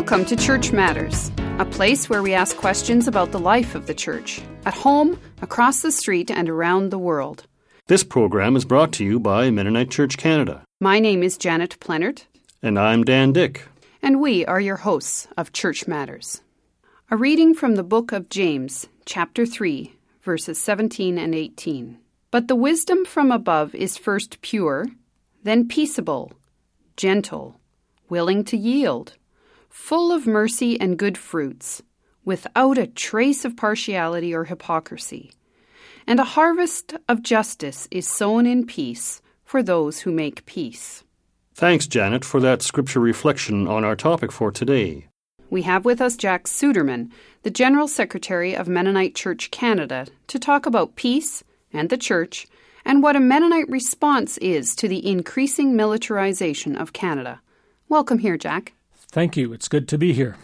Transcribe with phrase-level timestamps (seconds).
[0.00, 3.92] Welcome to Church Matters, a place where we ask questions about the life of the
[3.92, 7.46] church, at home, across the street, and around the world.
[7.86, 10.64] This program is brought to you by Mennonite Church Canada.
[10.80, 12.24] My name is Janet Plenert.
[12.62, 13.68] And I'm Dan Dyck.
[14.00, 16.40] And we are your hosts of Church Matters.
[17.10, 21.98] A reading from the book of James, chapter 3, verses 17 and 18.
[22.30, 24.86] But the wisdom from above is first pure,
[25.42, 26.32] then peaceable,
[26.96, 27.60] gentle,
[28.08, 29.12] willing to yield,
[29.70, 31.82] full of mercy and good fruits,
[32.24, 35.32] without a trace of partiality or hypocrisy.
[36.06, 41.02] And a harvest of justice is sown in peace for those who make peace.
[41.54, 45.06] Thanks, Janet, for that scripture reflection on our topic for today.
[45.50, 47.10] We have with us Jack Suderman,
[47.42, 52.46] the General Secretary of Mennonite Church Canada, to talk about peace and the church
[52.84, 57.40] and what a Mennonite response is to the increasing militarization of Canada.
[57.88, 58.72] Welcome here, Jack.
[59.10, 59.52] Thank you.
[59.52, 60.36] It's good to be here.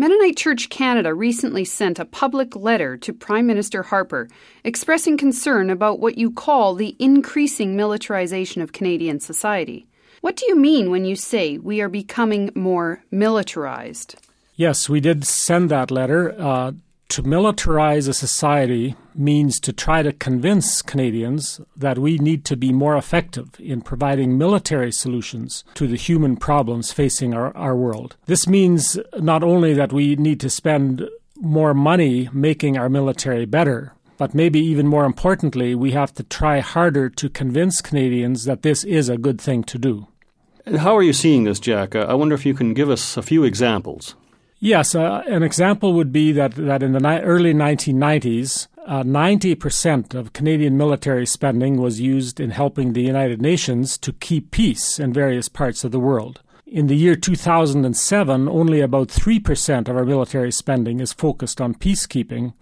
[0.00, 4.28] Mennonite Church Canada recently sent a public letter to Prime Minister Harper
[4.62, 9.88] expressing concern about what you call the increasing militarization of Canadian society.
[10.20, 14.14] What do you mean when you say we are becoming more militarized?
[14.54, 16.34] Yes, we did send that letter.
[16.38, 16.72] Uh,
[17.08, 22.72] to militarize a society means to try to convince Canadians that we need to be
[22.72, 28.16] more effective in providing military solutions to the human problems facing our, our world.
[28.26, 31.08] This means not only that we need to spend
[31.40, 36.58] more money making our military better, but maybe even more importantly, we have to try
[36.58, 40.08] harder to convince Canadians that this is a good thing to do.
[40.76, 41.94] How are you seeing this, Jack?
[41.94, 44.14] Uh, I wonder if you can give us a few examples.
[44.60, 50.14] Yes, uh, an example would be that, that in the ni- early 1990s, uh, 90%
[50.14, 55.12] of Canadian military spending was used in helping the United Nations to keep peace in
[55.12, 56.40] various parts of the world.
[56.66, 62.52] In the year 2007, only about 3% of our military spending is focused on peacekeeping,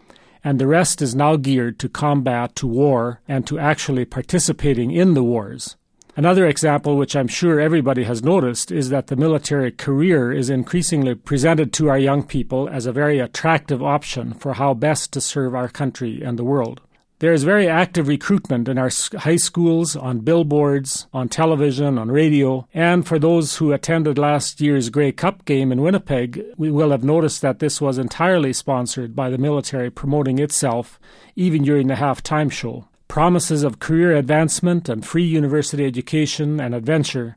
[0.45, 5.15] and the rest is now geared to combat, to war, and to actually participating in
[5.15, 5.77] the wars.
[6.19, 11.15] Another example, which I'm sure everybody has noticed, is that the military career is increasingly
[11.15, 15.55] presented to our young people as a very attractive option for how best to serve
[15.55, 16.81] our country and the world.
[17.19, 22.67] There is very active recruitment in our high schools, on billboards, on television, on radio,
[22.73, 27.05] and for those who attended last year's Grey Cup game in Winnipeg, we will have
[27.05, 30.99] noticed that this was entirely sponsored by the military promoting itself,
[31.37, 32.89] even during the halftime show.
[33.09, 37.37] Promises of career advancement and free university education and adventure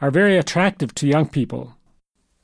[0.00, 1.74] are very attractive to young people.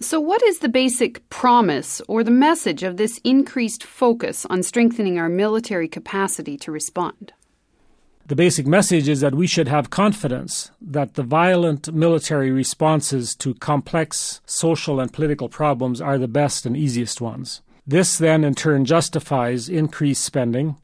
[0.00, 5.18] So, what is the basic promise or the message of this increased focus on strengthening
[5.18, 7.32] our military capacity to respond?
[8.26, 13.54] The basic message is that we should have confidence that the violent military responses to
[13.54, 17.60] complex social and political problems are the best and easiest ones.
[17.86, 20.76] This then, in turn, justifies increased spending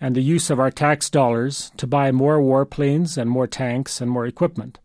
[0.00, 4.10] and the use of our tax dollars to buy more warplanes and more tanks and
[4.10, 4.78] more equipment.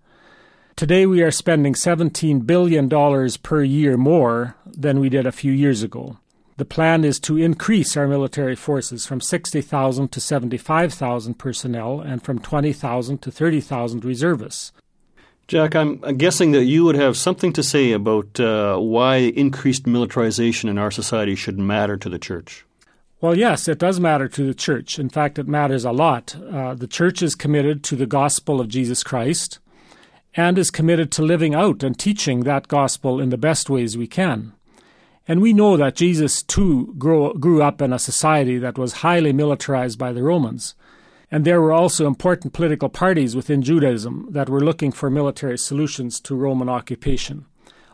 [0.76, 2.90] Today we are spending $17 billion
[3.44, 6.18] per year more than we did a few years ago.
[6.58, 12.40] The plan is to increase our military forces from 60,000 to 75,000 personnel and from
[12.40, 14.72] 20,000 to 30,000 reservists.
[15.48, 20.70] Jack, I'm guessing that you would have something to say about uh, why increased militarization
[20.70, 22.66] in our society should matter to the church.
[23.24, 25.00] Well, yes, it does matter to the church.
[25.00, 26.36] In fact, it matters a lot.
[26.36, 29.60] Uh, the church is committed to the gospel of Jesus Christ
[30.36, 34.08] and is committed to living out and teaching that gospel in the best ways we
[34.08, 34.52] can.
[35.26, 39.32] And we know that Jesus, too, grew, grew up in a society that was highly
[39.32, 40.76] militarized by the Romans.
[41.32, 46.20] And there were also important political parties within Judaism that were looking for military solutions
[46.20, 47.46] to Roman occupation.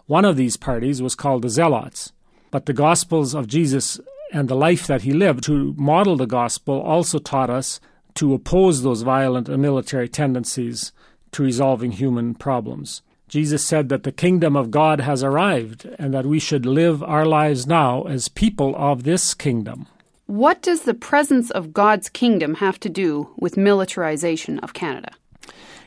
[0.08, 2.14] One of these parties was called the Zealots.
[2.50, 4.00] But the Gospels of Jesus
[4.32, 7.80] and the life that he lived to model the gospel also taught us
[8.16, 10.92] to oppose those violent and military tendencies
[11.32, 13.02] to resolving human problems.
[13.28, 17.26] Jesus said that the kingdom of God has arrived and that we should live our
[17.26, 19.88] lives now as people of this kingdom.
[20.26, 25.12] What does the presence of God's kingdom have to do with militarization of Canada?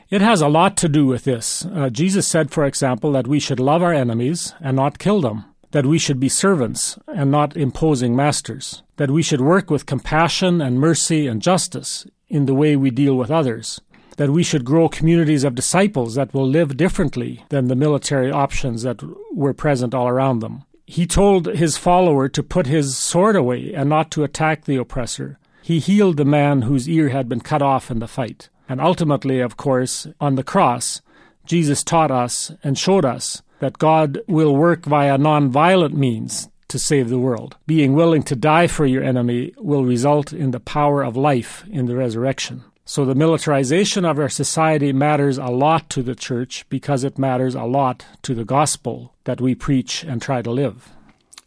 [0.09, 1.65] It has a lot to do with this.
[1.65, 5.45] Uh, Jesus said, for example, that we should love our enemies and not kill them
[5.73, 10.61] that we should be servants and not imposing masters, that we should work with compassion
[10.61, 13.81] and mercy and justice in the way we deal with others,
[14.17, 18.83] that we should grow communities of disciples that will live differently than the military options
[18.83, 19.01] that
[19.33, 20.63] were present all around them.
[20.85, 25.39] He told his follower to put his sword away and not to attack the oppressor.
[25.63, 28.49] He healed the man whose ear had been cut off in the fight.
[28.69, 31.01] And ultimately, of course, on the cross,
[31.45, 37.07] Jesus taught us and showed us that God will work via nonviolent means to save
[37.07, 37.55] the world.
[37.65, 41.85] Being willing to die for your enemy will result in the power of life in
[41.85, 42.65] the resurrection.
[42.83, 47.55] So the militarization of our society matters a lot to the church because it matters
[47.55, 50.89] a lot to the gospel that we preach and try to live.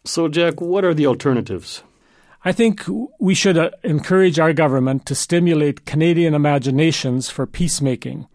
[0.05, 1.83] So, Jack, what are the alternatives?
[2.47, 2.85] I think
[3.19, 8.27] we should uh, encourage our government to stimulate Canadian imaginations for peacemaking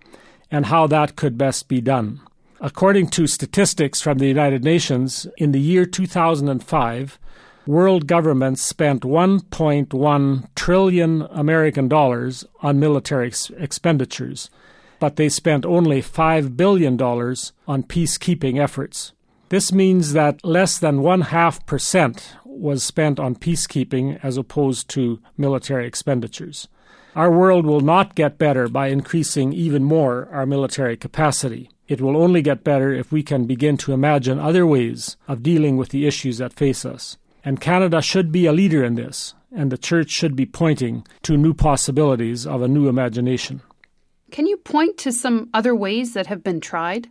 [0.51, 2.21] and how that could best be done.
[2.63, 7.17] According to statistics from the United Nations, in the year 2005,
[7.65, 14.51] world governments spent 1.1 trillion American dollars on military ex- expenditures,
[14.99, 19.13] but they spent only 5 billion dollars on peacekeeping efforts.
[19.49, 25.19] This means that less than one half percent was spent on peacekeeping as opposed to
[25.35, 26.67] military expenditures.
[27.15, 31.71] Our world will not get better by increasing even more our military capacity.
[31.91, 35.75] It will only get better if we can begin to imagine other ways of dealing
[35.75, 37.17] with the issues that face us.
[37.43, 41.35] And Canada should be a leader in this, and the Church should be pointing to
[41.35, 43.61] new possibilities of a new imagination.
[44.31, 47.09] Can you point to some other ways that have been tried?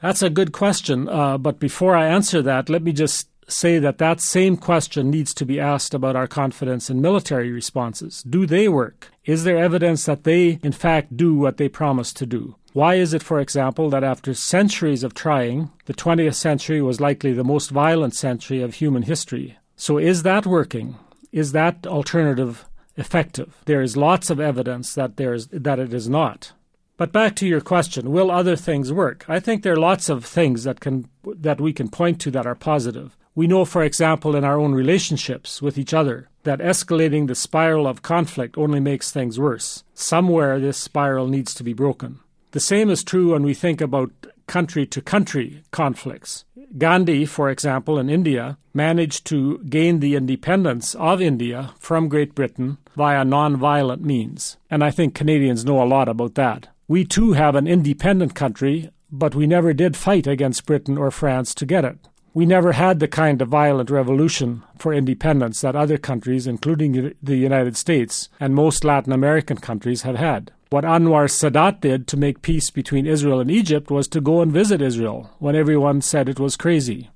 [0.00, 3.98] That's a good question, uh, but before I answer that, let me just say that
[3.98, 8.22] that same question needs to be asked about our confidence in military responses.
[8.22, 9.10] Do they work?
[9.24, 12.56] Is there evidence that they, in fact, do what they promise to do?
[12.74, 17.32] Why is it, for example, that after centuries of trying, the 20th century was likely
[17.32, 19.56] the most violent century of human history?
[19.76, 20.96] So, is that working?
[21.32, 22.66] Is that alternative
[22.96, 23.62] effective?
[23.64, 26.52] There is lots of evidence that, there is, that it is not.
[26.96, 29.24] But back to your question, will other things work?
[29.28, 32.46] I think there are lots of things that can that we can point to that
[32.46, 33.16] are positive.
[33.34, 37.86] We know, for example, in our own relationships with each other, that escalating the spiral
[37.86, 39.82] of conflict only makes things worse.
[39.94, 42.20] Somewhere this spiral needs to be broken.
[42.52, 44.12] The same is true when we think about
[44.46, 46.44] country to country conflicts.
[46.76, 52.78] Gandhi, for example, in India, managed to gain the independence of India from Great Britain
[52.94, 54.56] via non-violent means.
[54.70, 56.68] And I think Canadians know a lot about that.
[56.86, 61.54] We too have an independent country, but we never did fight against Britain or France
[61.54, 61.98] to get it.
[62.34, 67.36] We never had the kind of violent revolution for independence that other countries, including the
[67.36, 70.50] United States and most Latin American countries, have had.
[70.70, 74.50] What Anwar Sadat did to make peace between Israel and Egypt was to go and
[74.50, 77.08] visit Israel when everyone said it was crazy.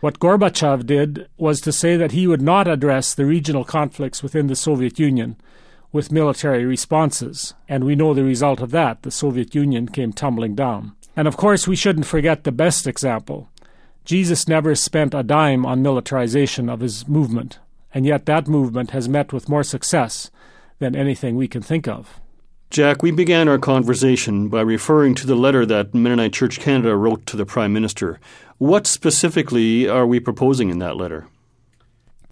[0.00, 4.48] What Gorbachev did was to say that he would not address the regional conflicts within
[4.48, 5.36] the Soviet Union
[5.90, 9.04] with military responses, and we know the result of that.
[9.04, 10.92] The Soviet Union came tumbling down.
[11.16, 13.48] And of course, we shouldn't forget the best example.
[14.06, 17.58] Jesus never spent a dime on militarization of his movement,
[17.92, 20.30] and yet that movement has met with more success
[20.78, 22.20] than anything we can think of.
[22.70, 27.26] Jack, we began our conversation by referring to the letter that Mennonite Church Canada wrote
[27.26, 28.20] to the Prime Minister.
[28.58, 31.26] What specifically are we proposing in that letter?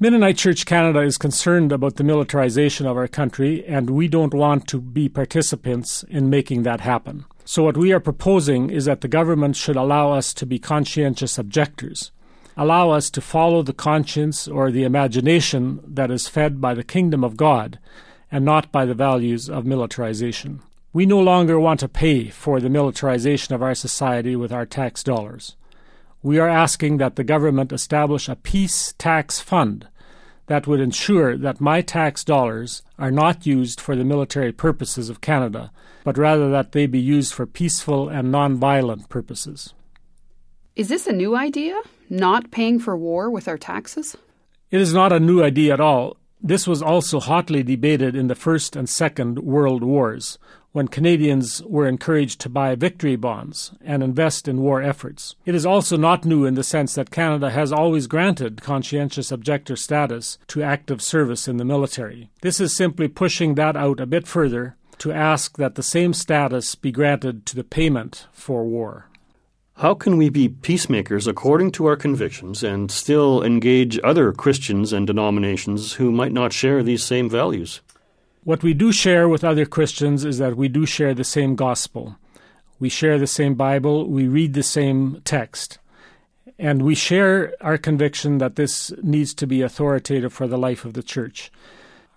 [0.01, 4.67] Mennonite Church Canada is concerned about the militarization of our country, and we don't want
[4.67, 7.25] to be participants in making that happen.
[7.45, 11.39] So, what we are proposing is that the government should allow us to be conscientious
[11.39, 12.11] objectors,
[12.57, 17.23] allow us to follow the conscience or the imagination that is fed by the kingdom
[17.23, 17.79] of God
[18.33, 20.61] and not by the values of militarization.
[20.93, 25.05] We no longer want to pay for the militarization of our society with our tax
[25.05, 25.55] dollars.
[26.21, 29.87] We are asking that the government establish a peace tax fund
[30.47, 35.21] that would ensure that my tax dollars are not used for the military purposes of
[35.21, 35.71] Canada,
[36.05, 39.73] but rather that they be used for peaceful and non-violent purposes.
[40.77, 41.81] Is this a new idea?
[42.11, 44.17] Not paying for war with our taxes?
[44.71, 46.17] It is not a new idea at all.
[46.43, 50.39] This was also hotly debated in the First and Second World Wars,
[50.75, 55.37] when Canadians were encouraged to buy victory bonds and invest in war efforts.
[55.47, 59.77] It is also not new in the sense that Canada has always granted conscientious objector
[59.77, 62.29] status to active service in the military.
[62.41, 66.75] This is simply pushing that out a bit further to ask that the same status
[66.75, 69.07] be granted to the payment for war.
[69.77, 75.07] How can we be peacemakers according to our convictions and still engage other Christians and
[75.07, 77.81] denominations who might not share these same values?
[78.45, 82.17] What we do share with other Christians is that we do share the same gospel.
[82.79, 85.79] We share the same Bible, we read the same text,
[86.59, 90.93] and we share our conviction that this needs to be authoritative for the life of
[90.93, 91.51] the church.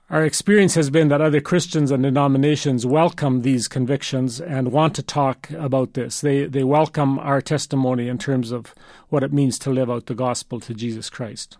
[0.09, 5.03] Our experience has been that other Christians and denominations welcome these convictions and want to
[5.03, 6.19] talk about this.
[6.19, 8.75] They, they welcome our testimony in terms of
[9.07, 11.57] what it means to live out the gospel to Jesus Christ.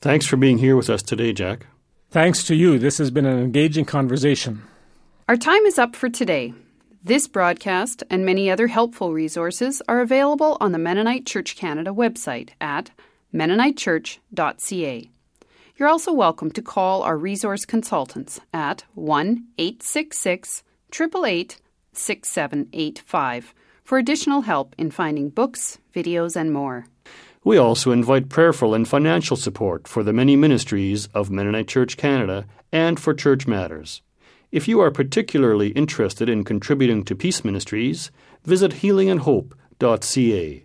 [0.00, 1.66] Thanks for being here with us today, Jack.
[2.16, 2.78] Thanks to you.
[2.78, 4.62] This has been an engaging conversation.
[5.28, 6.54] Our time is up for today.
[7.04, 12.52] This broadcast and many other helpful resources are available on the Mennonite Church Canada website
[12.58, 12.90] at
[13.34, 15.10] mennonitechurch.ca.
[15.76, 21.60] You're also welcome to call our resource consultants at 1 866 888
[21.92, 23.54] 6785
[23.84, 26.86] for additional help in finding books, videos, and more.
[27.46, 32.44] We also invite prayerful and financial support for the many ministries of Mennonite Church Canada
[32.72, 34.02] and for Church Matters.
[34.50, 38.10] If you are particularly interested in contributing to peace ministries,
[38.42, 40.64] visit healingandhope.ca.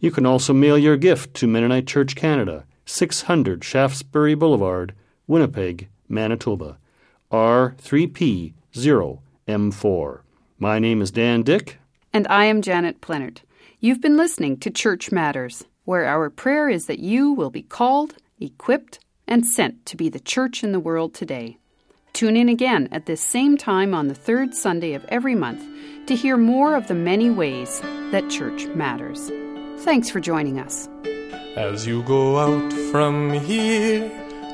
[0.00, 4.96] You can also mail your gift to Mennonite Church Canada, 600 Shaftesbury Boulevard,
[5.28, 6.78] Winnipeg, Manitoba,
[7.30, 10.20] R3P0M4.
[10.58, 11.78] My name is Dan Dyck.
[12.12, 13.42] And I am Janet Plenert.
[13.78, 18.16] You've been listening to Church Matters where our prayer is that you will be called,
[18.38, 21.56] equipped, and sent to be the church in the world today.
[22.12, 25.64] Tune in again at this same time on the third Sunday of every month
[26.06, 29.30] to hear more of the many ways that church matters.
[29.84, 30.88] Thanks for joining us.
[31.56, 34.10] As you go out from here,